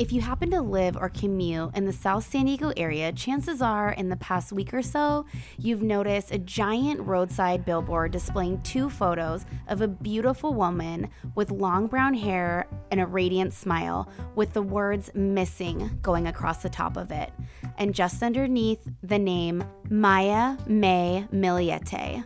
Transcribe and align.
If 0.00 0.12
you 0.12 0.22
happen 0.22 0.50
to 0.52 0.62
live 0.62 0.96
or 0.96 1.10
commute 1.10 1.76
in 1.76 1.84
the 1.84 1.92
South 1.92 2.24
San 2.24 2.46
Diego 2.46 2.72
area, 2.74 3.12
chances 3.12 3.60
are 3.60 3.90
in 3.90 4.08
the 4.08 4.16
past 4.16 4.50
week 4.50 4.72
or 4.72 4.80
so, 4.80 5.26
you've 5.58 5.82
noticed 5.82 6.32
a 6.32 6.38
giant 6.38 7.02
roadside 7.02 7.66
billboard 7.66 8.10
displaying 8.10 8.62
two 8.62 8.88
photos 8.88 9.44
of 9.68 9.82
a 9.82 9.88
beautiful 9.88 10.54
woman 10.54 11.10
with 11.34 11.50
long 11.50 11.86
brown 11.86 12.14
hair 12.14 12.66
and 12.90 12.98
a 12.98 13.06
radiant 13.06 13.52
smile, 13.52 14.10
with 14.36 14.54
the 14.54 14.62
words 14.62 15.10
missing 15.12 15.98
going 16.00 16.28
across 16.28 16.62
the 16.62 16.70
top 16.70 16.96
of 16.96 17.10
it, 17.10 17.30
and 17.76 17.94
just 17.94 18.22
underneath 18.22 18.80
the 19.02 19.18
name 19.18 19.62
Maya 19.90 20.56
May 20.66 21.26
Millete. 21.30 22.24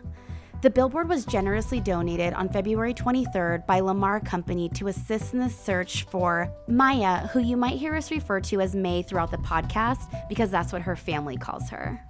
The 0.64 0.70
billboard 0.70 1.10
was 1.10 1.26
generously 1.26 1.78
donated 1.78 2.32
on 2.32 2.48
February 2.48 2.94
23rd 2.94 3.66
by 3.66 3.80
Lamar 3.80 4.18
Company 4.18 4.70
to 4.70 4.88
assist 4.88 5.34
in 5.34 5.40
the 5.40 5.50
search 5.50 6.04
for 6.04 6.50
Maya, 6.68 7.26
who 7.26 7.40
you 7.40 7.54
might 7.54 7.76
hear 7.76 7.94
us 7.94 8.10
refer 8.10 8.40
to 8.40 8.62
as 8.62 8.74
May 8.74 9.02
throughout 9.02 9.30
the 9.30 9.36
podcast 9.36 10.26
because 10.26 10.50
that's 10.50 10.72
what 10.72 10.80
her 10.80 10.96
family 10.96 11.36
calls 11.36 11.68
her. 11.68 12.02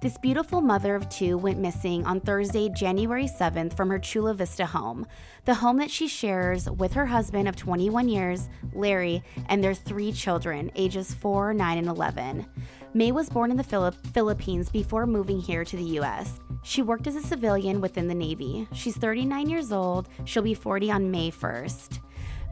This 0.00 0.16
beautiful 0.16 0.62
mother 0.62 0.94
of 0.94 1.10
two 1.10 1.36
went 1.36 1.58
missing 1.58 2.06
on 2.06 2.20
Thursday, 2.20 2.70
January 2.70 3.26
7th, 3.26 3.76
from 3.76 3.90
her 3.90 3.98
Chula 3.98 4.32
Vista 4.32 4.64
home, 4.64 5.06
the 5.44 5.52
home 5.52 5.76
that 5.76 5.90
she 5.90 6.08
shares 6.08 6.70
with 6.70 6.94
her 6.94 7.04
husband 7.04 7.46
of 7.46 7.56
21 7.56 8.08
years, 8.08 8.48
Larry, 8.72 9.22
and 9.50 9.62
their 9.62 9.74
three 9.74 10.12
children, 10.12 10.70
ages 10.76 11.12
4, 11.12 11.52
9, 11.52 11.76
and 11.76 11.88
11. 11.88 12.46
May 12.94 13.12
was 13.12 13.28
born 13.28 13.50
in 13.50 13.58
the 13.58 13.92
Philippines 14.14 14.70
before 14.70 15.06
moving 15.06 15.40
here 15.40 15.62
to 15.62 15.76
the 15.76 15.98
US. 16.00 16.38
She 16.68 16.82
worked 16.82 17.06
as 17.06 17.16
a 17.16 17.22
civilian 17.22 17.80
within 17.80 18.08
the 18.08 18.14
Navy. 18.14 18.68
She's 18.74 18.94
39 18.94 19.48
years 19.48 19.72
old. 19.72 20.06
She'll 20.26 20.42
be 20.42 20.52
40 20.52 20.90
on 20.90 21.10
May 21.10 21.30
1st. 21.30 21.98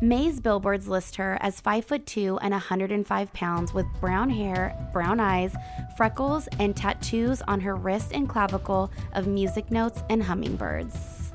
May's 0.01 0.41
billboards 0.41 0.89
list 0.89 1.17
her 1.17 1.37
as 1.43 1.61
5 1.61 1.85
foot 1.85 2.07
2 2.07 2.39
and 2.39 2.53
105 2.53 3.33
pounds 3.35 3.75
with 3.75 3.85
brown 4.01 4.31
hair, 4.31 4.75
brown 4.95 5.21
eyes, 5.21 5.55
freckles, 5.99 6.49
and 6.59 6.75
tattoos 6.75 7.43
on 7.43 7.61
her 7.61 7.75
wrist 7.77 8.13
and 8.15 8.27
clavicle 8.27 8.91
of 9.13 9.27
music 9.27 9.71
notes 9.71 10.03
and 10.09 10.23
hummingbirds. 10.23 11.35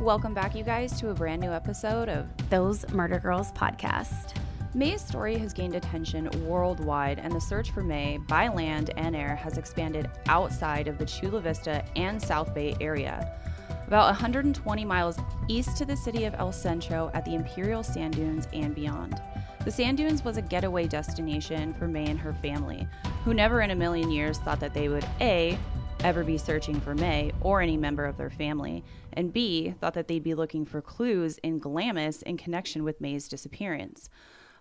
Welcome 0.00 0.32
back, 0.32 0.54
you 0.54 0.64
guys, 0.64 0.98
to 1.00 1.10
a 1.10 1.14
brand 1.14 1.42
new 1.42 1.50
episode 1.50 2.08
of 2.08 2.26
Those 2.48 2.88
Murder 2.92 3.18
Girls 3.18 3.52
podcast. 3.52 4.32
May's 4.76 5.00
story 5.00 5.38
has 5.38 5.54
gained 5.54 5.74
attention 5.74 6.28
worldwide, 6.46 7.18
and 7.18 7.32
the 7.32 7.40
search 7.40 7.70
for 7.70 7.82
May 7.82 8.18
by 8.18 8.48
land 8.48 8.90
and 8.98 9.16
air 9.16 9.34
has 9.34 9.56
expanded 9.56 10.10
outside 10.28 10.86
of 10.86 10.98
the 10.98 11.06
Chula 11.06 11.40
Vista 11.40 11.82
and 11.96 12.20
South 12.20 12.54
Bay 12.54 12.76
area. 12.78 13.40
About 13.86 14.04
120 14.04 14.84
miles 14.84 15.16
east 15.48 15.78
to 15.78 15.86
the 15.86 15.96
city 15.96 16.26
of 16.26 16.34
El 16.34 16.52
Centro 16.52 17.10
at 17.14 17.24
the 17.24 17.34
Imperial 17.34 17.82
Sand 17.82 18.16
Dunes 18.16 18.48
and 18.52 18.74
beyond. 18.74 19.18
The 19.64 19.70
Sand 19.70 19.96
Dunes 19.96 20.22
was 20.22 20.36
a 20.36 20.42
getaway 20.42 20.86
destination 20.86 21.72
for 21.72 21.88
May 21.88 22.10
and 22.10 22.20
her 22.20 22.34
family, 22.34 22.86
who 23.24 23.32
never 23.32 23.62
in 23.62 23.70
a 23.70 23.74
million 23.74 24.10
years 24.10 24.36
thought 24.40 24.60
that 24.60 24.74
they 24.74 24.90
would 24.90 25.06
A, 25.22 25.58
ever 26.00 26.22
be 26.22 26.36
searching 26.36 26.78
for 26.82 26.94
May 26.94 27.32
or 27.40 27.62
any 27.62 27.78
member 27.78 28.04
of 28.04 28.18
their 28.18 28.28
family, 28.28 28.84
and 29.14 29.32
B, 29.32 29.72
thought 29.80 29.94
that 29.94 30.06
they'd 30.06 30.22
be 30.22 30.34
looking 30.34 30.66
for 30.66 30.82
clues 30.82 31.38
in 31.38 31.60
Glamis 31.60 32.20
in 32.20 32.36
connection 32.36 32.84
with 32.84 33.00
May's 33.00 33.26
disappearance. 33.26 34.10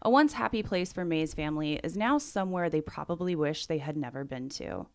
A 0.06 0.10
once 0.10 0.34
happy 0.34 0.62
place 0.62 0.94
for 0.94 1.04
May's 1.04 1.34
family 1.34 1.80
is 1.84 1.98
now 1.98 2.20
somewhere 2.20 2.70
they 2.70 2.80
probably 2.80 3.36
wish 3.36 3.66
they 3.66 3.80
had 3.80 3.98
never 3.98 4.24
been 4.24 4.50
to. 4.50 4.86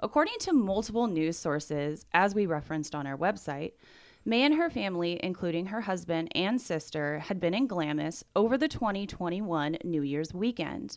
According 0.00 0.36
to 0.40 0.54
multiple 0.54 1.08
news 1.08 1.36
sources, 1.36 2.06
as 2.14 2.34
we 2.34 2.46
referenced 2.46 2.94
on 2.94 3.06
our 3.06 3.18
website, 3.18 3.72
May 4.24 4.44
and 4.44 4.54
her 4.54 4.70
family, 4.70 5.20
including 5.22 5.66
her 5.66 5.82
husband 5.82 6.32
and 6.34 6.58
sister, 6.58 7.18
had 7.18 7.38
been 7.38 7.52
in 7.52 7.66
Glamis 7.66 8.24
over 8.34 8.56
the 8.56 8.66
2021 8.66 9.76
New 9.84 10.00
Year's 10.00 10.32
weekend. 10.32 10.96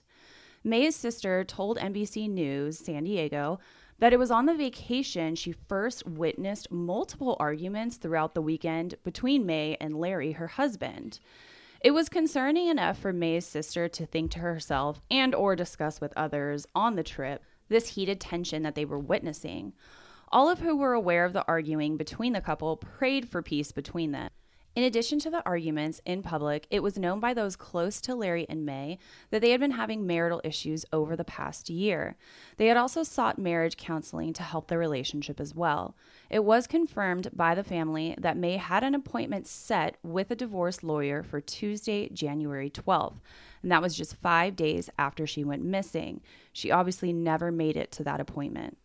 May's 0.63 0.95
sister 0.95 1.43
told 1.43 1.77
NBC 1.77 2.29
News 2.29 2.79
San 2.79 3.03
Diego 3.03 3.59
that 3.99 4.13
it 4.13 4.19
was 4.19 4.31
on 4.31 4.45
the 4.45 4.55
vacation 4.55 5.35
she 5.35 5.51
first 5.51 6.07
witnessed 6.07 6.71
multiple 6.71 7.35
arguments 7.41 7.97
throughout 7.97 8.35
the 8.35 8.41
weekend 8.41 8.95
between 9.03 9.45
May 9.45 9.75
and 9.81 9.99
Larry, 9.99 10.31
her 10.31 10.47
husband. 10.47 11.19
It 11.83 11.91
was 11.93 12.07
concerning 12.07 12.67
enough 12.69 12.97
for 12.97 13.11
May's 13.11 13.45
sister 13.45 13.89
to 13.89 14.05
think 14.05 14.31
to 14.31 14.39
herself 14.39 15.01
and 15.11 15.35
or 15.35 15.53
discuss 15.53 15.99
with 15.99 16.13
others 16.15 16.65
on 16.73 16.95
the 16.95 17.03
trip 17.03 17.43
this 17.67 17.89
heated 17.89 18.21
tension 18.21 18.63
that 18.63 18.73
they 18.73 18.85
were 18.85 18.97
witnessing. 18.97 19.73
All 20.31 20.49
of 20.49 20.59
who 20.59 20.77
were 20.77 20.93
aware 20.93 21.25
of 21.25 21.33
the 21.33 21.45
arguing 21.45 21.97
between 21.97 22.31
the 22.31 22.39
couple 22.39 22.77
prayed 22.77 23.27
for 23.27 23.41
peace 23.41 23.73
between 23.73 24.13
them. 24.13 24.29
In 24.75 24.83
addition 24.83 25.19
to 25.19 25.29
the 25.29 25.45
arguments 25.45 26.01
in 26.03 26.23
public, 26.23 26.65
it 26.71 26.81
was 26.81 26.97
known 26.97 27.19
by 27.19 27.35
those 27.35 27.55
close 27.55 28.01
to 28.01 28.15
Larry 28.15 28.47
and 28.49 28.65
May 28.65 28.97
that 29.29 29.39
they 29.39 29.51
had 29.51 29.59
been 29.59 29.71
having 29.71 30.07
marital 30.07 30.41
issues 30.43 30.83
over 30.91 31.15
the 31.15 31.23
past 31.23 31.69
year. 31.69 32.15
They 32.57 32.65
had 32.65 32.77
also 32.77 33.03
sought 33.03 33.37
marriage 33.37 33.77
counseling 33.77 34.33
to 34.33 34.41
help 34.41 34.67
their 34.67 34.79
relationship 34.79 35.39
as 35.39 35.53
well. 35.53 35.95
It 36.27 36.43
was 36.43 36.65
confirmed 36.65 37.29
by 37.33 37.53
the 37.53 37.63
family 37.63 38.15
that 38.17 38.35
May 38.35 38.57
had 38.57 38.83
an 38.83 38.95
appointment 38.95 39.45
set 39.45 39.97
with 40.01 40.31
a 40.31 40.35
divorce 40.35 40.81
lawyer 40.81 41.21
for 41.21 41.39
Tuesday, 41.39 42.09
January 42.09 42.71
12th, 42.71 43.19
and 43.61 43.71
that 43.71 43.81
was 43.81 43.95
just 43.95 44.15
five 44.15 44.55
days 44.55 44.89
after 44.97 45.27
she 45.27 45.43
went 45.43 45.63
missing. 45.63 46.19
She 46.51 46.71
obviously 46.71 47.13
never 47.13 47.51
made 47.51 47.77
it 47.77 47.91
to 47.91 48.03
that 48.05 48.19
appointment. 48.19 48.77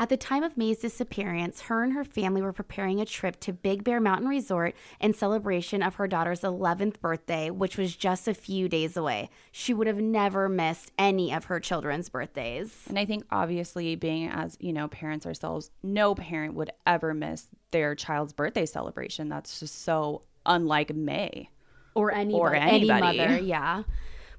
At 0.00 0.08
the 0.08 0.16
time 0.16 0.42
of 0.42 0.56
May's 0.56 0.78
disappearance, 0.78 1.60
her 1.60 1.82
and 1.84 1.92
her 1.92 2.04
family 2.04 2.40
were 2.40 2.54
preparing 2.54 3.02
a 3.02 3.04
trip 3.04 3.38
to 3.40 3.52
Big 3.52 3.84
Bear 3.84 4.00
Mountain 4.00 4.28
Resort 4.28 4.74
in 4.98 5.12
celebration 5.12 5.82
of 5.82 5.96
her 5.96 6.08
daughter's 6.08 6.40
11th 6.40 6.98
birthday, 7.00 7.50
which 7.50 7.76
was 7.76 7.94
just 7.94 8.26
a 8.26 8.32
few 8.32 8.66
days 8.66 8.96
away. 8.96 9.28
She 9.52 9.74
would 9.74 9.86
have 9.86 10.00
never 10.00 10.48
missed 10.48 10.90
any 10.98 11.34
of 11.34 11.44
her 11.44 11.60
children's 11.60 12.08
birthdays. 12.08 12.74
And 12.88 12.98
I 12.98 13.04
think 13.04 13.24
obviously 13.30 13.94
being 13.94 14.30
as, 14.30 14.56
you 14.58 14.72
know, 14.72 14.88
parents 14.88 15.26
ourselves, 15.26 15.70
no 15.82 16.14
parent 16.14 16.54
would 16.54 16.70
ever 16.86 17.12
miss 17.12 17.48
their 17.70 17.94
child's 17.94 18.32
birthday 18.32 18.64
celebration. 18.64 19.28
That's 19.28 19.60
just 19.60 19.82
so 19.82 20.22
unlike 20.46 20.94
May 20.94 21.50
or 21.94 22.10
anybody, 22.10 22.40
or 22.40 22.54
anybody. 22.54 23.18
any 23.18 23.18
mother, 23.18 23.38
yeah. 23.38 23.82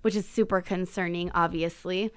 Which 0.02 0.16
is 0.16 0.28
super 0.28 0.60
concerning, 0.62 1.30
obviously. 1.36 2.12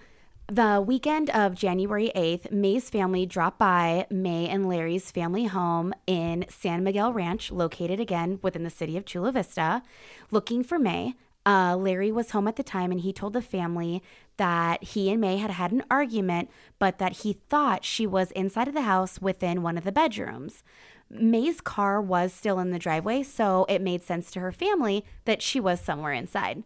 The 0.48 0.84
weekend 0.86 1.30
of 1.30 1.54
January 1.54 2.12
8th, 2.14 2.52
May's 2.52 2.90
family 2.90 3.24
dropped 3.24 3.58
by 3.58 4.06
May 4.10 4.46
and 4.46 4.68
Larry's 4.68 5.10
family 5.10 5.46
home 5.46 5.94
in 6.06 6.44
San 6.50 6.84
Miguel 6.84 7.14
Ranch, 7.14 7.50
located 7.50 7.98
again 7.98 8.40
within 8.42 8.62
the 8.62 8.68
city 8.68 8.98
of 8.98 9.06
Chula 9.06 9.32
Vista, 9.32 9.82
looking 10.30 10.62
for 10.62 10.78
May. 10.78 11.14
Uh, 11.46 11.76
Larry 11.76 12.12
was 12.12 12.32
home 12.32 12.46
at 12.46 12.56
the 12.56 12.62
time 12.62 12.90
and 12.90 13.00
he 13.00 13.10
told 13.10 13.32
the 13.32 13.40
family 13.40 14.02
that 14.36 14.84
he 14.84 15.10
and 15.10 15.18
May 15.18 15.38
had 15.38 15.52
had 15.52 15.72
an 15.72 15.82
argument, 15.90 16.50
but 16.78 16.98
that 16.98 17.12
he 17.12 17.32
thought 17.32 17.82
she 17.82 18.06
was 18.06 18.30
inside 18.32 18.68
of 18.68 18.74
the 18.74 18.82
house 18.82 19.22
within 19.22 19.62
one 19.62 19.78
of 19.78 19.84
the 19.84 19.92
bedrooms. 19.92 20.62
May's 21.08 21.62
car 21.62 22.02
was 22.02 22.34
still 22.34 22.58
in 22.58 22.70
the 22.70 22.78
driveway, 22.78 23.22
so 23.22 23.64
it 23.70 23.80
made 23.80 24.02
sense 24.02 24.30
to 24.32 24.40
her 24.40 24.52
family 24.52 25.06
that 25.24 25.40
she 25.40 25.58
was 25.58 25.80
somewhere 25.80 26.12
inside. 26.12 26.64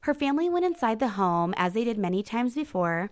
Her 0.00 0.14
family 0.14 0.48
went 0.48 0.64
inside 0.64 1.00
the 1.00 1.08
home, 1.08 1.54
as 1.56 1.72
they 1.72 1.84
did 1.84 1.98
many 1.98 2.22
times 2.22 2.54
before, 2.54 3.10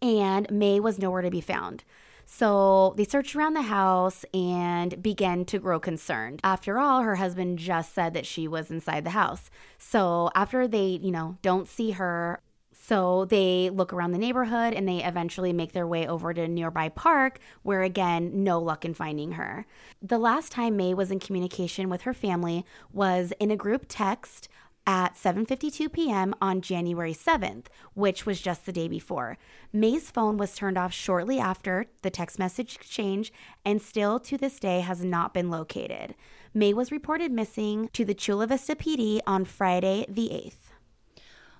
and 0.00 0.50
May 0.50 0.78
was 0.80 0.98
nowhere 0.98 1.22
to 1.22 1.30
be 1.30 1.40
found. 1.40 1.84
So 2.26 2.94
they 2.96 3.04
searched 3.04 3.36
around 3.36 3.54
the 3.54 3.62
house 3.62 4.24
and 4.32 5.02
began 5.02 5.44
to 5.46 5.58
grow 5.58 5.78
concerned. 5.78 6.40
After 6.42 6.78
all, 6.78 7.02
her 7.02 7.16
husband 7.16 7.58
just 7.58 7.94
said 7.94 8.14
that 8.14 8.26
she 8.26 8.48
was 8.48 8.70
inside 8.70 9.04
the 9.04 9.10
house. 9.10 9.50
So 9.78 10.30
after 10.34 10.66
they, 10.66 10.86
you 10.86 11.10
know, 11.10 11.36
don't 11.42 11.68
see 11.68 11.92
her, 11.92 12.40
so 12.72 13.24
they 13.24 13.70
look 13.70 13.92
around 13.92 14.12
the 14.12 14.18
neighborhood 14.18 14.74
and 14.74 14.86
they 14.86 15.02
eventually 15.02 15.52
make 15.52 15.72
their 15.72 15.86
way 15.86 16.06
over 16.06 16.34
to 16.34 16.42
a 16.42 16.48
nearby 16.48 16.88
park 16.88 17.38
where 17.62 17.82
again, 17.82 18.44
no 18.44 18.58
luck 18.58 18.84
in 18.84 18.94
finding 18.94 19.32
her. 19.32 19.64
The 20.02 20.18
last 20.18 20.52
time 20.52 20.76
May 20.76 20.92
was 20.92 21.10
in 21.10 21.18
communication 21.18 21.88
with 21.88 22.02
her 22.02 22.12
family 22.12 22.66
was 22.92 23.32
in 23.40 23.50
a 23.50 23.56
group 23.56 23.86
text 23.88 24.48
at 24.86 25.14
7:52 25.14 25.92
p.m. 25.92 26.34
on 26.40 26.60
January 26.60 27.14
7th, 27.14 27.66
which 27.94 28.26
was 28.26 28.40
just 28.40 28.66
the 28.66 28.72
day 28.72 28.88
before. 28.88 29.38
May's 29.72 30.10
phone 30.10 30.36
was 30.36 30.54
turned 30.54 30.78
off 30.78 30.92
shortly 30.92 31.38
after 31.38 31.86
the 32.02 32.10
text 32.10 32.38
message 32.38 32.74
exchange 32.76 33.32
and 33.64 33.80
still 33.80 34.20
to 34.20 34.36
this 34.36 34.58
day 34.60 34.80
has 34.80 35.04
not 35.04 35.34
been 35.34 35.50
located. 35.50 36.14
May 36.52 36.72
was 36.72 36.92
reported 36.92 37.32
missing 37.32 37.88
to 37.92 38.04
the 38.04 38.14
Chula 38.14 38.46
Vista 38.46 38.76
PD 38.76 39.20
on 39.26 39.44
Friday 39.44 40.06
the 40.08 40.28
8th. 40.28 40.64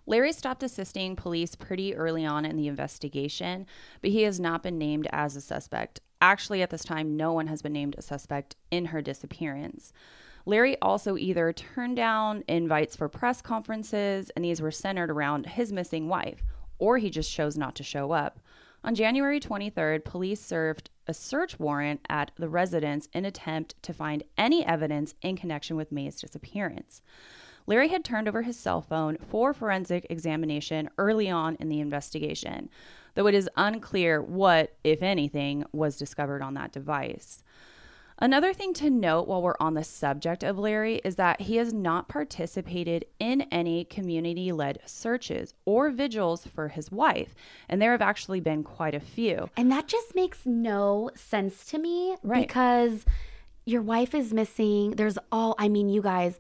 Larry 0.06 0.32
stopped 0.32 0.62
assisting 0.62 1.17
police 1.17 1.55
pretty 1.55 1.94
early 1.94 2.27
on 2.27 2.44
in 2.44 2.56
the 2.56 2.69
investigation, 2.69 3.67
but 4.03 4.11
he 4.11 4.23
has 4.23 4.38
not 4.38 4.62
been 4.62 4.77
named 4.77 5.09
as 5.11 5.35
a 5.35 5.41
suspect. 5.41 6.00
Actually, 6.20 6.62
at 6.62 6.70
this 6.70 6.85
time, 6.85 7.17
no 7.17 7.32
one 7.32 7.47
has 7.47 7.62
been 7.62 7.73
named 7.73 7.94
a 7.97 8.03
suspect 8.03 8.55
in 8.70 8.87
her 8.87 9.00
disappearance. 9.00 9.93
Larry 10.46 10.76
also 10.82 11.17
either 11.17 11.52
turned 11.52 11.96
down 11.96 12.44
invites 12.49 12.94
for 12.94 13.08
press 13.08 13.41
conferences, 13.41 14.31
and 14.37 14.44
these 14.44 14.61
were 14.61 14.70
centered 14.70 15.11
around 15.11 15.46
his 15.46 15.73
missing 15.73 16.08
wife, 16.08 16.43
or 16.79 16.99
he 16.99 17.08
just 17.08 17.32
chose 17.32 17.56
not 17.56 17.75
to 17.76 17.82
show 17.82 18.12
up. 18.12 18.41
On 18.82 18.94
January 18.94 19.41
23rd, 19.41 20.05
police 20.05 20.43
served 20.43 20.91
a 21.06 21.14
search 21.14 21.58
warrant 21.58 22.00
at 22.11 22.31
the 22.37 22.50
residence 22.50 23.08
in 23.14 23.25
attempt 23.25 23.82
to 23.82 23.94
find 23.94 24.23
any 24.37 24.64
evidence 24.64 25.14
in 25.23 25.37
connection 25.37 25.76
with 25.76 25.91
May's 25.91 26.20
disappearance. 26.20 27.00
Larry 27.67 27.88
had 27.88 28.05
turned 28.05 28.29
over 28.29 28.43
his 28.43 28.58
cell 28.58 28.82
phone 28.82 29.17
for 29.17 29.55
forensic 29.55 30.06
examination 30.11 30.91
early 30.99 31.31
on 31.31 31.56
in 31.56 31.70
the 31.70 31.81
investigation, 31.81 32.69
though 33.14 33.26
it 33.26 33.35
is 33.35 33.49
unclear 33.56 34.20
what, 34.20 34.76
if 34.85 35.02
anything, 35.02 35.64
was 35.73 35.96
discovered 35.96 36.43
on 36.43 36.52
that 36.55 36.73
device. 36.73 37.43
Another 38.19 38.55
thing 38.55 38.72
to 38.75 38.90
note 38.90 39.26
while 39.26 39.43
we're 39.43 39.55
on 39.58 39.75
the 39.75 39.82
subject 39.82 40.44
of 40.44 40.58
Larry 40.58 41.00
is 41.05 41.16
that 41.16 41.43
he 41.43 41.56
has 41.56 41.72
not 41.72 42.08
participated 42.08 43.05
in 43.19 43.43
any 43.50 43.84
community 43.84 44.52
led 44.52 44.78
searches 44.87 45.52
or 45.64 45.90
vigils 45.90 46.46
for 46.46 46.69
his 46.69 46.93
wife. 46.93 47.34
And 47.69 47.82
there 47.82 47.90
have 47.90 48.02
actually 48.02 48.40
been 48.40 48.62
quite 48.62 48.94
a 48.94 49.00
few. 49.00 49.50
And 49.56 49.70
that 49.72 49.88
just 49.88 50.14
makes 50.14 50.46
no 50.46 51.11
sense 51.16 51.64
to 51.66 51.78
me 51.78 52.16
right. 52.22 52.46
because 52.46 53.05
your 53.64 53.82
wife 53.82 54.14
is 54.14 54.32
missing. 54.32 54.93
There's 54.93 55.19
all, 55.32 55.56
I 55.58 55.69
mean, 55.69 55.88
you 55.88 56.00
guys 56.00 56.38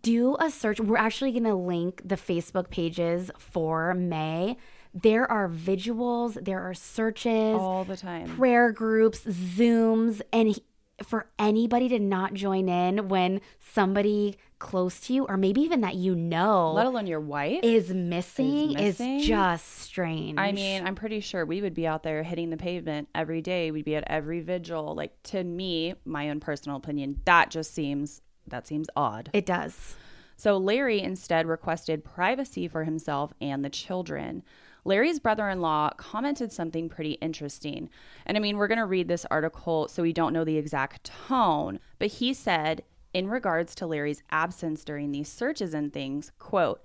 do 0.00 0.36
a 0.40 0.50
search. 0.50 0.80
We're 0.80 0.96
actually 0.96 1.32
going 1.32 1.44
to 1.44 1.54
link 1.54 2.00
the 2.02 2.16
Facebook 2.16 2.70
pages 2.70 3.30
for 3.38 3.92
May 3.92 4.56
there 4.94 5.28
are 5.28 5.48
visuals, 5.48 6.42
there 6.44 6.60
are 6.60 6.72
searches 6.72 7.56
all 7.58 7.84
the 7.84 7.96
time, 7.96 8.28
prayer 8.36 8.70
groups, 8.70 9.24
Zooms, 9.24 10.22
and 10.32 10.48
he, 10.48 10.62
for 11.02 11.26
anybody 11.38 11.88
to 11.88 11.98
not 11.98 12.34
join 12.34 12.68
in 12.68 13.08
when 13.08 13.40
somebody 13.58 14.36
close 14.58 15.00
to 15.00 15.12
you 15.12 15.26
or 15.26 15.36
maybe 15.36 15.60
even 15.60 15.80
that 15.82 15.94
you 15.94 16.14
know 16.14 16.72
let 16.72 16.86
alone 16.86 17.06
your 17.06 17.20
wife 17.20 17.60
is 17.62 17.92
missing 17.92 18.70
is, 18.70 18.98
missing. 18.98 19.18
is 19.18 19.26
just 19.26 19.80
strange. 19.80 20.38
I 20.38 20.52
mean 20.52 20.86
i'm 20.86 20.94
pretty 20.94 21.20
sure 21.20 21.44
we 21.44 21.60
would 21.60 21.74
be 21.74 21.86
out 21.86 22.02
there 22.02 22.22
hitting 22.22 22.50
the 22.50 22.56
pavement 22.56 23.08
every 23.14 23.42
day. 23.42 23.70
We'd 23.70 23.84
be 23.84 23.96
at 23.96 24.04
every 24.06 24.40
vigil. 24.40 24.94
Like 24.94 25.20
to 25.24 25.42
me 25.42 25.94
my 26.04 26.30
own 26.30 26.40
personal 26.40 26.76
opinion 26.76 27.20
that 27.24 27.50
just 27.50 27.74
seems 27.74 28.22
that 28.46 28.66
seems 28.66 28.88
odd. 28.94 29.30
It 29.32 29.46
does. 29.46 29.96
So 30.36 30.56
larry 30.56 31.00
instead 31.00 31.46
requested 31.46 32.04
privacy 32.04 32.68
for 32.68 32.84
himself 32.84 33.32
and 33.40 33.64
the 33.64 33.70
children 33.70 34.42
Larry's 34.84 35.18
brother 35.18 35.48
in 35.48 35.60
law 35.60 35.90
commented 35.96 36.52
something 36.52 36.88
pretty 36.88 37.12
interesting. 37.12 37.88
And 38.26 38.36
I 38.36 38.40
mean, 38.40 38.56
we're 38.56 38.68
going 38.68 38.78
to 38.78 38.86
read 38.86 39.08
this 39.08 39.26
article 39.30 39.88
so 39.88 40.02
we 40.02 40.12
don't 40.12 40.32
know 40.32 40.44
the 40.44 40.58
exact 40.58 41.04
tone, 41.04 41.80
but 41.98 42.08
he 42.08 42.34
said, 42.34 42.82
in 43.12 43.28
regards 43.28 43.74
to 43.76 43.86
Larry's 43.86 44.22
absence 44.30 44.84
during 44.84 45.12
these 45.12 45.28
searches 45.28 45.72
and 45.72 45.92
things, 45.92 46.32
quote, 46.38 46.82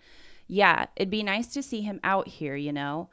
yeah, 0.47 0.85
it'd 0.95 1.09
be 1.09 1.23
nice 1.23 1.47
to 1.47 1.63
see 1.63 1.81
him 1.81 1.99
out 2.03 2.27
here, 2.27 2.55
you 2.55 2.71
know, 2.71 3.09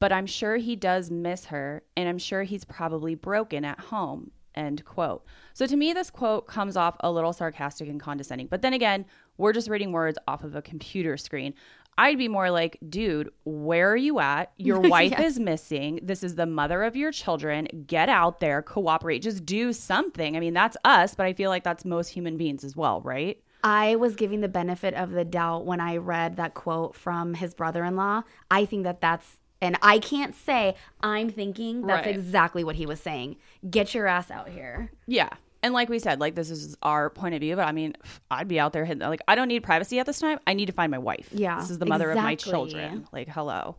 but 0.00 0.12
I'm 0.12 0.26
sure 0.26 0.56
he 0.56 0.76
does 0.76 1.10
miss 1.10 1.46
her, 1.46 1.82
and 1.96 2.08
I'm 2.08 2.18
sure 2.18 2.44
he's 2.44 2.64
probably 2.64 3.14
broken 3.14 3.64
at 3.64 3.80
home. 3.80 4.30
End 4.54 4.84
quote. 4.84 5.24
So 5.54 5.66
to 5.66 5.76
me, 5.76 5.92
this 5.92 6.10
quote 6.10 6.46
comes 6.46 6.76
off 6.76 6.96
a 7.00 7.10
little 7.10 7.32
sarcastic 7.32 7.88
and 7.88 8.00
condescending. 8.00 8.48
But 8.48 8.62
then 8.62 8.72
again, 8.72 9.04
we're 9.36 9.52
just 9.52 9.68
reading 9.68 9.92
words 9.92 10.18
off 10.26 10.42
of 10.42 10.56
a 10.56 10.62
computer 10.62 11.16
screen. 11.16 11.54
I'd 11.98 12.16
be 12.16 12.28
more 12.28 12.50
like, 12.50 12.78
dude, 12.88 13.30
where 13.44 13.90
are 13.90 13.96
you 13.96 14.20
at? 14.20 14.52
Your 14.56 14.78
wife 14.80 15.10
yes. 15.10 15.32
is 15.32 15.40
missing. 15.40 15.98
This 16.02 16.22
is 16.22 16.36
the 16.36 16.46
mother 16.46 16.84
of 16.84 16.94
your 16.94 17.10
children. 17.10 17.84
Get 17.86 18.08
out 18.08 18.38
there, 18.38 18.62
cooperate, 18.62 19.18
just 19.18 19.44
do 19.44 19.72
something. 19.72 20.36
I 20.36 20.40
mean, 20.40 20.54
that's 20.54 20.76
us, 20.84 21.16
but 21.16 21.26
I 21.26 21.32
feel 21.32 21.50
like 21.50 21.64
that's 21.64 21.84
most 21.84 22.08
human 22.08 22.36
beings 22.36 22.62
as 22.62 22.76
well, 22.76 23.00
right? 23.02 23.42
I 23.64 23.96
was 23.96 24.14
giving 24.14 24.40
the 24.40 24.48
benefit 24.48 24.94
of 24.94 25.10
the 25.10 25.24
doubt 25.24 25.66
when 25.66 25.80
I 25.80 25.96
read 25.96 26.36
that 26.36 26.54
quote 26.54 26.94
from 26.94 27.34
his 27.34 27.52
brother 27.52 27.84
in 27.84 27.96
law. 27.96 28.22
I 28.48 28.64
think 28.64 28.84
that 28.84 29.00
that's, 29.00 29.38
and 29.60 29.76
I 29.82 29.98
can't 29.98 30.36
say 30.36 30.76
I'm 31.02 31.28
thinking 31.28 31.84
that's 31.84 32.06
right. 32.06 32.14
exactly 32.14 32.62
what 32.62 32.76
he 32.76 32.86
was 32.86 33.00
saying. 33.00 33.36
Get 33.68 33.92
your 33.92 34.06
ass 34.06 34.30
out 34.30 34.48
here. 34.48 34.92
Yeah 35.08 35.30
and 35.62 35.74
like 35.74 35.88
we 35.88 35.98
said, 35.98 36.20
like 36.20 36.34
this 36.34 36.50
is 36.50 36.76
our 36.82 37.10
point 37.10 37.34
of 37.34 37.40
view, 37.40 37.56
but 37.56 37.66
I 37.66 37.72
mean, 37.72 37.94
I'd 38.30 38.48
be 38.48 38.60
out 38.60 38.72
there 38.72 38.84
hitting 38.84 39.06
like 39.06 39.20
I 39.26 39.34
don't 39.34 39.48
need 39.48 39.62
privacy 39.62 39.98
at 39.98 40.06
this 40.06 40.20
time. 40.20 40.38
I 40.46 40.54
need 40.54 40.66
to 40.66 40.72
find 40.72 40.90
my 40.90 40.98
wife. 40.98 41.28
Yeah. 41.32 41.60
This 41.60 41.70
is 41.70 41.78
the 41.78 41.86
mother 41.86 42.10
exactly. 42.10 42.20
of 42.20 42.24
my 42.24 42.34
children. 42.34 43.08
Like, 43.12 43.28
hello. 43.28 43.76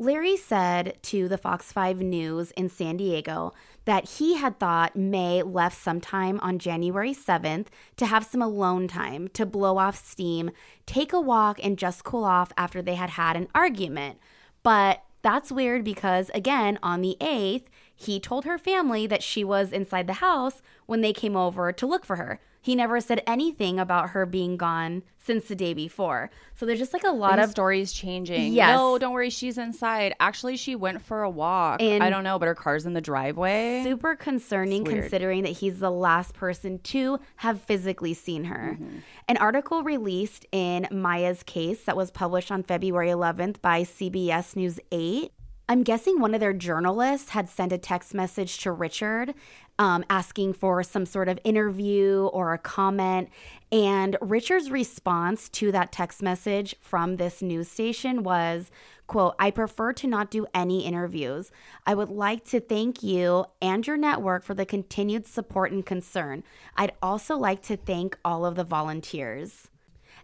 Larry 0.00 0.38
said 0.38 0.96
to 1.02 1.28
the 1.28 1.36
Fox 1.36 1.72
5 1.72 2.00
News 2.00 2.52
in 2.52 2.70
San 2.70 2.96
Diego 2.96 3.52
that 3.84 4.08
he 4.08 4.36
had 4.36 4.58
thought 4.58 4.96
May 4.96 5.42
left 5.42 5.76
sometime 5.76 6.40
on 6.40 6.58
January 6.58 7.12
7th 7.12 7.66
to 7.98 8.06
have 8.06 8.24
some 8.24 8.40
alone 8.40 8.88
time, 8.88 9.28
to 9.34 9.44
blow 9.44 9.76
off 9.76 9.96
steam, 9.96 10.52
take 10.86 11.12
a 11.12 11.20
walk, 11.20 11.62
and 11.62 11.76
just 11.76 12.02
cool 12.02 12.24
off 12.24 12.50
after 12.56 12.80
they 12.80 12.94
had 12.94 13.10
had 13.10 13.36
an 13.36 13.48
argument. 13.54 14.18
But 14.62 15.02
that's 15.20 15.52
weird 15.52 15.84
because, 15.84 16.30
again, 16.32 16.78
on 16.82 17.02
the 17.02 17.18
8th, 17.20 17.64
he 18.00 18.18
told 18.18 18.46
her 18.46 18.56
family 18.56 19.06
that 19.06 19.22
she 19.22 19.44
was 19.44 19.72
inside 19.72 20.06
the 20.06 20.14
house 20.14 20.62
when 20.86 21.02
they 21.02 21.12
came 21.12 21.36
over 21.36 21.70
to 21.70 21.86
look 21.86 22.06
for 22.06 22.16
her. 22.16 22.40
He 22.62 22.74
never 22.74 22.98
said 22.98 23.22
anything 23.26 23.78
about 23.78 24.10
her 24.10 24.24
being 24.24 24.56
gone 24.56 25.02
since 25.18 25.48
the 25.48 25.54
day 25.54 25.74
before. 25.74 26.30
So 26.54 26.64
there's 26.64 26.78
just 26.78 26.94
like 26.94 27.04
a 27.04 27.10
lot 27.10 27.38
of 27.38 27.50
stories 27.50 27.92
changing. 27.92 28.54
Yes. 28.54 28.74
No, 28.74 28.96
don't 28.96 29.12
worry, 29.12 29.28
she's 29.28 29.58
inside. 29.58 30.14
Actually, 30.18 30.56
she 30.56 30.76
went 30.76 31.02
for 31.02 31.22
a 31.22 31.28
walk. 31.30 31.82
And 31.82 32.02
I 32.02 32.08
don't 32.08 32.24
know, 32.24 32.38
but 32.38 32.48
her 32.48 32.54
car's 32.54 32.86
in 32.86 32.94
the 32.94 33.02
driveway. 33.02 33.82
Super 33.84 34.16
concerning 34.16 34.86
considering 34.86 35.42
that 35.42 35.50
he's 35.50 35.78
the 35.78 35.90
last 35.90 36.32
person 36.32 36.78
to 36.78 37.20
have 37.36 37.60
physically 37.60 38.14
seen 38.14 38.44
her. 38.44 38.78
Mm-hmm. 38.80 38.98
An 39.28 39.36
article 39.36 39.82
released 39.82 40.46
in 40.52 40.88
Maya's 40.90 41.42
case 41.42 41.84
that 41.84 41.98
was 41.98 42.10
published 42.10 42.50
on 42.50 42.62
February 42.62 43.08
11th 43.08 43.60
by 43.60 43.82
CBS 43.82 44.56
News 44.56 44.80
8 44.90 45.32
I'm 45.70 45.84
guessing 45.84 46.18
one 46.18 46.34
of 46.34 46.40
their 46.40 46.52
journalists 46.52 47.30
had 47.30 47.48
sent 47.48 47.72
a 47.72 47.78
text 47.78 48.12
message 48.12 48.58
to 48.58 48.72
Richard 48.72 49.34
um, 49.78 50.04
asking 50.10 50.54
for 50.54 50.82
some 50.82 51.06
sort 51.06 51.28
of 51.28 51.38
interview 51.44 52.28
or 52.32 52.52
a 52.52 52.58
comment. 52.58 53.28
And 53.70 54.16
Richard's 54.20 54.68
response 54.68 55.48
to 55.50 55.70
that 55.70 55.92
text 55.92 56.22
message 56.22 56.74
from 56.80 57.18
this 57.18 57.40
news 57.40 57.68
station 57.68 58.24
was, 58.24 58.72
quote, 59.06 59.36
I 59.38 59.52
prefer 59.52 59.92
to 59.92 60.08
not 60.08 60.28
do 60.28 60.44
any 60.52 60.84
interviews. 60.84 61.52
I 61.86 61.94
would 61.94 62.10
like 62.10 62.44
to 62.46 62.58
thank 62.58 63.04
you 63.04 63.44
and 63.62 63.86
your 63.86 63.96
network 63.96 64.42
for 64.42 64.54
the 64.54 64.66
continued 64.66 65.28
support 65.28 65.70
and 65.70 65.86
concern. 65.86 66.42
I'd 66.76 66.94
also 67.00 67.36
like 67.36 67.62
to 67.66 67.76
thank 67.76 68.18
all 68.24 68.44
of 68.44 68.56
the 68.56 68.64
volunteers. 68.64 69.68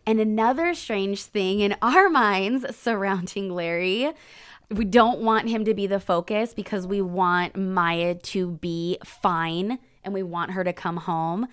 And 0.04 0.20
another 0.20 0.74
strange 0.74 1.22
thing 1.22 1.60
in 1.60 1.76
our 1.80 2.08
minds 2.10 2.76
surrounding 2.76 3.54
Larry 3.54 4.12
we 4.70 4.84
don't 4.84 5.20
want 5.20 5.48
him 5.48 5.64
to 5.64 5.74
be 5.74 5.86
the 5.86 6.00
focus 6.00 6.52
because 6.54 6.86
we 6.86 7.00
want 7.00 7.56
Maya 7.56 8.14
to 8.14 8.52
be 8.52 8.98
fine 9.04 9.78
and 10.02 10.12
we 10.12 10.22
want 10.22 10.52
her 10.52 10.64
to 10.64 10.72
come 10.72 10.96
home. 10.96 11.46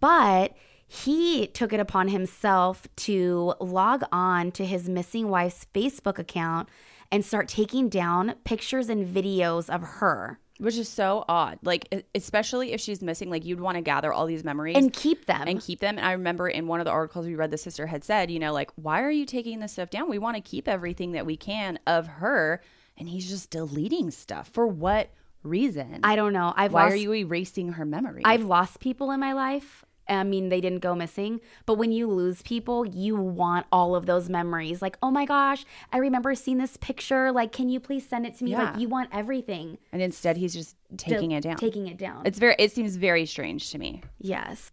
But 0.00 0.54
he 0.86 1.46
took 1.48 1.72
it 1.72 1.80
upon 1.80 2.08
himself 2.08 2.86
to 2.96 3.54
log 3.60 4.04
on 4.12 4.52
to 4.52 4.64
his 4.64 4.88
missing 4.88 5.28
wife's 5.28 5.66
Facebook 5.74 6.18
account 6.18 6.68
and 7.12 7.24
start 7.24 7.46
taking 7.46 7.88
down 7.88 8.34
pictures 8.42 8.88
and 8.88 9.06
videos 9.06 9.70
of 9.70 9.82
her 9.82 10.40
which 10.62 10.76
is 10.76 10.88
so 10.88 11.24
odd. 11.28 11.58
Like 11.62 12.04
especially 12.14 12.72
if 12.72 12.80
she's 12.80 13.02
missing, 13.02 13.30
like 13.30 13.44
you'd 13.44 13.60
want 13.60 13.76
to 13.76 13.82
gather 13.82 14.12
all 14.12 14.26
these 14.26 14.44
memories 14.44 14.76
and 14.76 14.92
keep 14.92 15.26
them 15.26 15.48
and 15.48 15.60
keep 15.60 15.80
them. 15.80 15.98
And 15.98 16.06
I 16.06 16.12
remember 16.12 16.48
in 16.48 16.68
one 16.68 16.78
of 16.78 16.84
the 16.84 16.92
articles 16.92 17.26
we 17.26 17.34
read, 17.34 17.50
the 17.50 17.58
sister 17.58 17.86
had 17.86 18.04
said, 18.04 18.30
you 18.30 18.38
know, 18.38 18.52
like 18.52 18.70
why 18.76 19.02
are 19.02 19.10
you 19.10 19.26
taking 19.26 19.58
this 19.58 19.72
stuff 19.72 19.90
down? 19.90 20.08
We 20.08 20.18
want 20.18 20.36
to 20.36 20.40
keep 20.40 20.68
everything 20.68 21.12
that 21.12 21.26
we 21.26 21.36
can 21.36 21.80
of 21.88 22.06
her, 22.06 22.62
and 22.96 23.08
he's 23.08 23.28
just 23.28 23.50
deleting 23.50 24.12
stuff 24.12 24.50
for 24.52 24.68
what 24.68 25.10
reason? 25.42 25.98
I 26.04 26.14
don't 26.14 26.32
know. 26.32 26.52
I've 26.56 26.72
why 26.72 26.84
lost, 26.84 26.92
are 26.92 26.96
you 26.96 27.14
erasing 27.14 27.72
her 27.72 27.84
memory? 27.84 28.22
I've 28.24 28.44
lost 28.44 28.78
people 28.78 29.10
in 29.10 29.18
my 29.18 29.32
life 29.32 29.84
I 30.12 30.24
mean, 30.24 30.48
they 30.48 30.60
didn't 30.60 30.80
go 30.80 30.94
missing, 30.94 31.40
but 31.66 31.74
when 31.74 31.92
you 31.92 32.06
lose 32.08 32.42
people, 32.42 32.84
you 32.86 33.16
want 33.16 33.66
all 33.72 33.94
of 33.94 34.06
those 34.06 34.28
memories. 34.28 34.82
Like, 34.82 34.96
oh 35.02 35.10
my 35.10 35.24
gosh, 35.24 35.64
I 35.92 35.98
remember 35.98 36.34
seeing 36.34 36.58
this 36.58 36.76
picture. 36.76 37.32
Like, 37.32 37.52
can 37.52 37.68
you 37.68 37.80
please 37.80 38.08
send 38.08 38.26
it 38.26 38.36
to 38.38 38.44
me? 38.44 38.52
Yeah. 38.52 38.70
Like, 38.70 38.80
you 38.80 38.88
want 38.88 39.10
everything. 39.12 39.78
And 39.92 40.02
instead, 40.02 40.36
he's 40.36 40.54
just 40.54 40.76
taking 40.96 41.32
it 41.32 41.42
down. 41.42 41.56
Taking 41.56 41.86
it 41.86 41.98
down. 41.98 42.22
It's 42.26 42.38
very. 42.38 42.56
It 42.58 42.72
seems 42.72 42.96
very 42.96 43.26
strange 43.26 43.70
to 43.70 43.78
me. 43.78 44.02
Yes. 44.18 44.72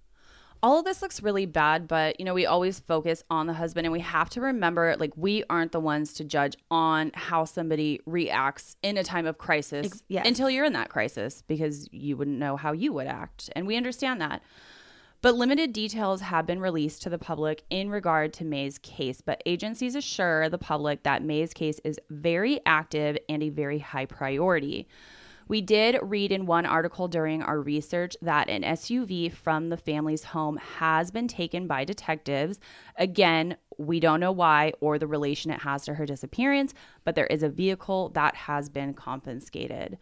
All 0.61 0.77
of 0.77 0.83
this 0.83 1.01
looks 1.01 1.23
really 1.23 1.45
bad, 1.45 1.87
but 1.87 2.19
you 2.19 2.25
know, 2.25 2.33
we 2.33 2.45
always 2.45 2.81
focus 2.81 3.23
on 3.29 3.47
the 3.47 3.53
husband 3.53 3.85
and 3.85 3.93
we 3.93 4.01
have 4.01 4.29
to 4.31 4.41
remember 4.41 4.95
like 4.99 5.13
we 5.15 5.43
aren't 5.49 5.71
the 5.71 5.79
ones 5.79 6.11
to 6.13 6.25
judge 6.25 6.57
on 6.69 7.11
how 7.13 7.45
somebody 7.45 8.01
reacts 8.05 8.75
in 8.83 8.97
a 8.97 9.03
time 9.03 9.25
of 9.25 9.37
crisis 9.37 9.85
Ex- 9.85 10.03
yes. 10.09 10.27
until 10.27 10.49
you're 10.49 10.65
in 10.65 10.73
that 10.73 10.89
crisis 10.89 11.43
because 11.47 11.87
you 11.93 12.17
wouldn't 12.17 12.37
know 12.37 12.57
how 12.57 12.73
you 12.73 12.91
would 12.91 13.07
act. 13.07 13.49
And 13.55 13.67
we 13.67 13.77
understand 13.77 14.19
that. 14.19 14.41
But 15.21 15.35
limited 15.35 15.73
details 15.73 16.21
have 16.21 16.45
been 16.45 16.61
released 16.61 17.01
to 17.01 17.09
the 17.09 17.17
public 17.17 17.63
in 17.69 17.89
regard 17.89 18.31
to 18.33 18.45
May's 18.45 18.77
case, 18.77 19.19
but 19.19 19.43
agencies 19.45 19.95
assure 19.95 20.47
the 20.47 20.57
public 20.57 21.03
that 21.03 21.23
May's 21.23 21.53
case 21.53 21.79
is 21.83 21.99
very 22.09 22.61
active 22.65 23.17
and 23.27 23.43
a 23.43 23.49
very 23.49 23.79
high 23.79 24.05
priority. 24.05 24.87
We 25.49 25.59
did 25.61 25.99
read 26.01 26.31
in 26.31 26.45
one 26.45 26.65
article 26.65 27.09
during 27.09 27.41
our 27.43 27.59
research 27.59 28.15
that 28.21 28.49
an 28.49 28.61
SUV 28.61 29.33
from 29.33 29.69
the 29.69 29.77
family's 29.77 30.23
home 30.23 30.55
has 30.55 31.11
been 31.11 31.27
taken 31.27 31.67
by 31.67 31.83
detectives. 31.83 32.59
Again, 32.95 33.57
we 33.77 33.99
don't 33.99 34.19
know 34.21 34.31
why 34.31 34.73
or 34.79 34.97
the 34.99 35.07
relation 35.07 35.51
it 35.51 35.61
has 35.61 35.83
to 35.85 35.95
her 35.95 36.05
disappearance, 36.05 36.73
but 37.03 37.15
there 37.15 37.27
is 37.27 37.43
a 37.43 37.49
vehicle 37.49 38.09
that 38.09 38.35
has 38.35 38.69
been 38.69 38.93
confiscated. 38.93 39.97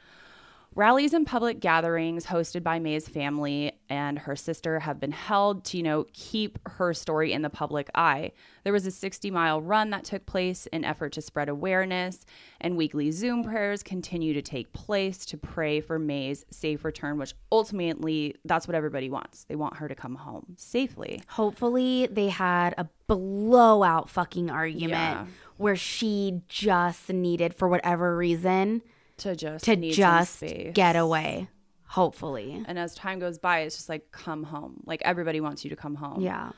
Rallies 0.75 1.13
and 1.13 1.25
public 1.25 1.59
gatherings 1.59 2.27
hosted 2.27 2.61
by 2.61 2.77
May's 2.77 3.07
family 3.07 3.71
and 3.89 4.19
her 4.19 4.35
sister 4.35 4.79
have 4.79 4.99
been 4.99 5.11
held 5.11 5.63
to, 5.65 5.77
you 5.77 5.83
know, 5.83 6.05
keep 6.13 6.59
her 6.67 6.93
story 6.93 7.33
in 7.33 7.41
the 7.41 7.49
public 7.49 7.89
eye. 7.95 8.31
There 8.63 8.73
was 8.73 8.85
a 8.85 8.91
60 8.91 9.31
mile 9.31 9.59
run 9.59 9.89
that 9.89 10.03
took 10.03 10.25
place 10.27 10.67
in 10.67 10.85
effort 10.85 11.13
to 11.13 11.21
spread 11.21 11.49
awareness, 11.49 12.25
and 12.61 12.77
weekly 12.77 13.09
Zoom 13.09 13.43
prayers 13.43 13.81
continue 13.81 14.33
to 14.33 14.41
take 14.41 14.71
place 14.73 15.25
to 15.27 15.37
pray 15.37 15.81
for 15.81 15.97
May's 15.97 16.45
safe 16.51 16.85
return, 16.85 17.17
which 17.17 17.33
ultimately 17.51 18.35
that's 18.45 18.67
what 18.67 18.75
everybody 18.75 19.09
wants. 19.09 19.45
They 19.45 19.55
want 19.55 19.77
her 19.77 19.87
to 19.87 19.95
come 19.95 20.15
home 20.15 20.55
safely. 20.57 21.23
Hopefully, 21.29 22.07
they 22.11 22.29
had 22.29 22.75
a 22.77 22.87
blowout 23.07 24.09
fucking 24.09 24.51
argument 24.51 24.91
yeah. 24.91 25.25
where 25.57 25.75
she 25.75 26.41
just 26.47 27.09
needed, 27.09 27.55
for 27.55 27.67
whatever 27.67 28.15
reason, 28.15 28.83
to 29.17 29.35
just 29.35 29.65
to 29.65 29.75
just 29.91 30.43
get 30.73 30.95
away 30.95 31.47
hopefully 31.83 32.63
and 32.67 32.77
as 32.77 32.93
time 32.95 33.19
goes 33.19 33.37
by 33.37 33.59
it's 33.59 33.75
just 33.75 33.89
like 33.89 34.11
come 34.11 34.43
home 34.43 34.81
like 34.85 35.01
everybody 35.03 35.39
wants 35.39 35.63
you 35.63 35.69
to 35.69 35.75
come 35.75 35.95
home 35.95 36.21
yeah 36.21 36.51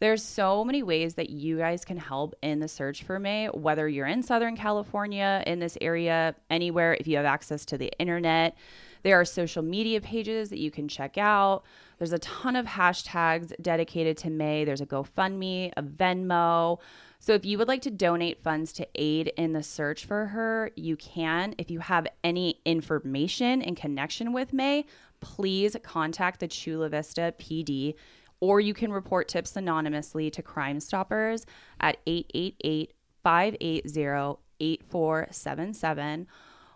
there's 0.00 0.22
so 0.22 0.64
many 0.64 0.82
ways 0.82 1.14
that 1.14 1.30
you 1.30 1.58
guys 1.58 1.84
can 1.84 1.96
help 1.96 2.34
in 2.42 2.58
the 2.58 2.68
search 2.68 3.04
for 3.04 3.18
May, 3.18 3.46
whether 3.46 3.88
you're 3.88 4.06
in 4.06 4.22
Southern 4.22 4.56
California, 4.56 5.42
in 5.46 5.60
this 5.60 5.78
area, 5.80 6.34
anywhere, 6.50 6.96
if 6.98 7.06
you 7.06 7.16
have 7.16 7.24
access 7.26 7.64
to 7.66 7.78
the 7.78 7.92
internet. 7.98 8.56
There 9.02 9.20
are 9.20 9.24
social 9.24 9.62
media 9.62 10.00
pages 10.00 10.50
that 10.50 10.58
you 10.58 10.70
can 10.70 10.88
check 10.88 11.16
out. 11.16 11.64
There's 11.98 12.12
a 12.12 12.18
ton 12.18 12.56
of 12.56 12.66
hashtags 12.66 13.52
dedicated 13.62 14.16
to 14.18 14.30
May. 14.30 14.64
There's 14.64 14.80
a 14.80 14.86
GoFundMe, 14.86 15.72
a 15.76 15.82
Venmo, 15.82 16.80
so 17.24 17.32
if 17.32 17.46
you 17.46 17.56
would 17.56 17.68
like 17.68 17.80
to 17.80 17.90
donate 17.90 18.42
funds 18.42 18.70
to 18.74 18.86
aid 18.94 19.32
in 19.38 19.54
the 19.54 19.62
search 19.62 20.04
for 20.04 20.26
her, 20.26 20.70
you 20.76 20.94
can. 20.94 21.54
If 21.56 21.70
you 21.70 21.78
have 21.78 22.06
any 22.22 22.60
information 22.66 23.62
in 23.62 23.76
connection 23.76 24.34
with 24.34 24.52
May, 24.52 24.84
please 25.20 25.74
contact 25.82 26.40
the 26.40 26.48
Chula 26.48 26.90
Vista 26.90 27.32
PD 27.38 27.94
or 28.40 28.60
you 28.60 28.74
can 28.74 28.92
report 28.92 29.26
tips 29.26 29.56
anonymously 29.56 30.30
to 30.32 30.42
Crime 30.42 30.80
Stoppers 30.80 31.46
at 31.80 31.96
888 32.06 32.92
580 33.22 34.38
8477. 34.60 36.26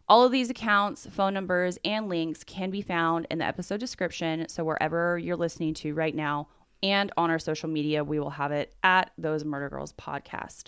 All 0.08 0.24
of 0.24 0.32
these 0.32 0.48
accounts, 0.48 1.06
phone 1.10 1.34
numbers, 1.34 1.78
and 1.84 2.08
links 2.08 2.42
can 2.42 2.70
be 2.70 2.80
found 2.80 3.26
in 3.30 3.36
the 3.36 3.44
episode 3.44 3.80
description. 3.80 4.48
So, 4.48 4.64
wherever 4.64 5.18
you're 5.18 5.36
listening 5.36 5.74
to 5.74 5.92
right 5.92 6.14
now, 6.14 6.48
and 6.82 7.12
on 7.16 7.30
our 7.30 7.38
social 7.38 7.68
media 7.68 8.04
we 8.04 8.20
will 8.20 8.30
have 8.30 8.52
it 8.52 8.74
at 8.82 9.10
those 9.18 9.44
murder 9.44 9.68
girls 9.68 9.92
podcast. 9.94 10.64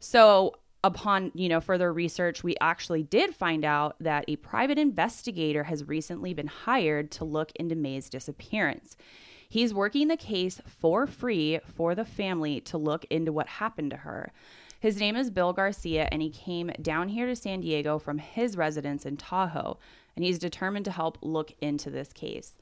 So 0.00 0.54
upon 0.84 1.32
you 1.34 1.48
know 1.48 1.60
further 1.60 1.92
research 1.92 2.44
we 2.44 2.54
actually 2.60 3.02
did 3.02 3.34
find 3.34 3.64
out 3.64 3.96
that 3.98 4.24
a 4.28 4.36
private 4.36 4.78
investigator 4.78 5.64
has 5.64 5.88
recently 5.88 6.32
been 6.32 6.46
hired 6.46 7.10
to 7.10 7.24
look 7.24 7.50
into 7.56 7.74
may's 7.74 8.08
disappearance. 8.08 8.96
He's 9.48 9.74
working 9.74 10.08
the 10.08 10.16
case 10.16 10.60
for 10.66 11.06
free 11.06 11.60
for 11.64 11.94
the 11.94 12.04
family 12.04 12.60
to 12.62 12.78
look 12.78 13.04
into 13.10 13.32
what 13.32 13.46
happened 13.46 13.92
to 13.92 13.98
her. 13.98 14.32
His 14.80 14.98
name 14.98 15.16
is 15.16 15.30
bill 15.30 15.52
garcia 15.52 16.08
and 16.12 16.22
he 16.22 16.30
came 16.30 16.70
down 16.80 17.08
here 17.08 17.26
to 17.26 17.34
san 17.34 17.60
diego 17.60 17.98
from 17.98 18.18
his 18.18 18.56
residence 18.56 19.06
in 19.06 19.16
tahoe 19.16 19.78
and 20.14 20.24
he's 20.24 20.38
determined 20.38 20.84
to 20.84 20.90
help 20.90 21.18
look 21.22 21.52
into 21.60 21.90
this 21.90 22.12
case 22.12 22.56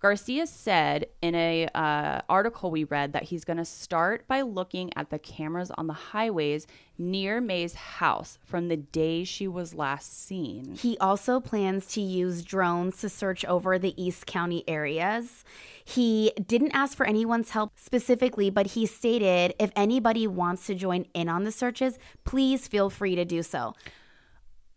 Garcia 0.00 0.46
said 0.46 1.06
in 1.20 1.34
a 1.34 1.66
uh, 1.74 2.20
article 2.28 2.70
we 2.70 2.84
read 2.84 3.12
that 3.12 3.24
he's 3.24 3.44
going 3.44 3.56
to 3.56 3.64
start 3.64 4.26
by 4.28 4.42
looking 4.42 4.92
at 4.96 5.10
the 5.10 5.18
cameras 5.18 5.72
on 5.76 5.88
the 5.88 5.92
highways 5.92 6.68
near 6.96 7.40
May's 7.40 7.74
house 7.74 8.38
from 8.44 8.68
the 8.68 8.76
day 8.76 9.24
she 9.24 9.48
was 9.48 9.74
last 9.74 10.26
seen. 10.26 10.76
He 10.76 10.96
also 10.98 11.40
plans 11.40 11.86
to 11.88 12.00
use 12.00 12.42
drones 12.42 12.98
to 12.98 13.08
search 13.08 13.44
over 13.44 13.76
the 13.76 14.00
East 14.00 14.26
County 14.26 14.62
areas. 14.68 15.44
He 15.84 16.32
didn't 16.46 16.72
ask 16.72 16.96
for 16.96 17.06
anyone's 17.06 17.50
help 17.50 17.72
specifically, 17.76 18.50
but 18.50 18.68
he 18.68 18.86
stated 18.86 19.54
if 19.58 19.72
anybody 19.74 20.28
wants 20.28 20.66
to 20.66 20.76
join 20.76 21.06
in 21.12 21.28
on 21.28 21.42
the 21.42 21.52
searches, 21.52 21.98
please 22.24 22.68
feel 22.68 22.88
free 22.88 23.16
to 23.16 23.24
do 23.24 23.42
so. 23.42 23.74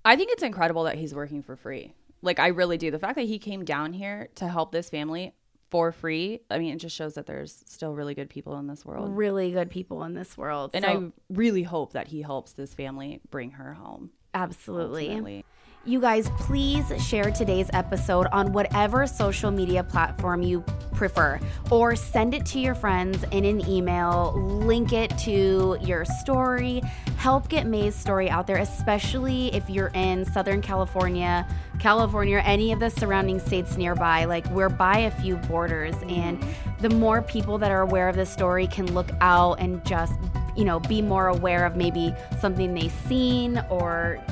I 0.03 0.15
think 0.15 0.31
it's 0.31 0.41
incredible 0.41 0.85
that 0.85 0.95
he's 0.95 1.13
working 1.13 1.43
for 1.43 1.55
free. 1.55 1.93
Like 2.21 2.39
I 2.39 2.47
really 2.47 2.77
do. 2.77 2.91
The 2.91 2.99
fact 2.99 3.15
that 3.15 3.25
he 3.25 3.39
came 3.39 3.65
down 3.65 3.93
here 3.93 4.29
to 4.35 4.47
help 4.47 4.71
this 4.71 4.89
family 4.89 5.33
for 5.69 5.91
free, 5.91 6.41
I 6.49 6.59
mean, 6.59 6.73
it 6.73 6.77
just 6.77 6.95
shows 6.95 7.13
that 7.13 7.25
there's 7.25 7.63
still 7.65 7.93
really 7.93 8.13
good 8.13 8.29
people 8.29 8.57
in 8.57 8.67
this 8.67 8.85
world. 8.85 9.15
Really 9.15 9.51
good 9.51 9.69
people 9.69 10.03
in 10.03 10.13
this 10.13 10.37
world. 10.37 10.71
And 10.73 10.83
so, 10.83 10.89
I 10.89 11.33
really 11.33 11.63
hope 11.63 11.93
that 11.93 12.07
he 12.07 12.21
helps 12.21 12.51
this 12.51 12.73
family 12.73 13.21
bring 13.29 13.51
her 13.51 13.73
home. 13.73 14.11
Absolutely. 14.33 15.07
Ultimately. 15.09 15.45
You 15.83 15.99
guys, 15.99 16.29
please 16.37 16.93
share 17.03 17.31
today's 17.31 17.67
episode 17.73 18.27
on 18.31 18.53
whatever 18.53 19.07
social 19.07 19.49
media 19.49 19.83
platform 19.83 20.43
you 20.43 20.61
prefer, 20.93 21.39
or 21.71 21.95
send 21.95 22.35
it 22.35 22.45
to 22.47 22.59
your 22.59 22.75
friends 22.75 23.23
in 23.31 23.45
an 23.45 23.67
email, 23.67 24.31
link 24.63 24.93
it 24.93 25.09
to 25.19 25.79
your 25.81 26.05
story. 26.05 26.83
Help 27.17 27.49
get 27.49 27.65
May's 27.65 27.95
story 27.95 28.29
out 28.29 28.45
there, 28.45 28.57
especially 28.57 29.47
if 29.55 29.67
you're 29.71 29.89
in 29.95 30.23
Southern 30.23 30.61
California, 30.61 31.47
California, 31.79 32.37
or 32.37 32.41
any 32.41 32.71
of 32.71 32.79
the 32.79 32.91
surrounding 32.91 33.39
states 33.39 33.75
nearby. 33.75 34.25
Like, 34.25 34.45
we're 34.51 34.69
by 34.69 34.99
a 34.99 35.09
few 35.09 35.37
borders, 35.37 35.95
mm-hmm. 35.95 36.09
and 36.11 36.45
the 36.79 36.91
more 36.91 37.23
people 37.23 37.57
that 37.57 37.71
are 37.71 37.81
aware 37.81 38.07
of 38.07 38.15
this 38.15 38.29
story 38.29 38.67
can 38.67 38.93
look 38.93 39.09
out 39.19 39.53
and 39.53 39.83
just, 39.83 40.13
you 40.55 40.63
know, 40.63 40.79
be 40.79 41.01
more 41.01 41.29
aware 41.29 41.65
of 41.65 41.75
maybe 41.75 42.13
something 42.39 42.75
they've 42.75 42.93
seen 43.07 43.57
or 43.71 44.23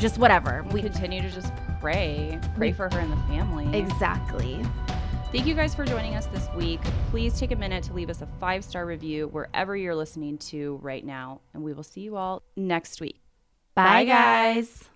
just 0.00 0.18
whatever. 0.18 0.64
We 0.72 0.82
continue 0.82 1.20
to 1.22 1.30
just 1.30 1.52
pray, 1.80 2.40
pray 2.56 2.72
for 2.72 2.88
her 2.92 2.98
and 2.98 3.12
the 3.12 3.16
family. 3.28 3.78
Exactly. 3.78 4.64
Thank 5.30 5.46
you 5.46 5.54
guys 5.54 5.74
for 5.74 5.84
joining 5.84 6.16
us 6.16 6.26
this 6.26 6.48
week. 6.56 6.80
Please 7.10 7.38
take 7.38 7.52
a 7.52 7.56
minute 7.56 7.84
to 7.84 7.92
leave 7.92 8.10
us 8.10 8.20
a 8.20 8.26
five 8.40 8.64
star 8.64 8.84
review 8.84 9.28
wherever 9.28 9.76
you're 9.76 9.94
listening 9.94 10.38
to 10.38 10.80
right 10.82 11.04
now, 11.04 11.40
and 11.54 11.62
we 11.62 11.72
will 11.72 11.84
see 11.84 12.00
you 12.00 12.16
all 12.16 12.42
next 12.56 13.00
week. 13.00 13.20
Bye, 13.76 13.84
Bye 13.84 14.04
guys. 14.06 14.89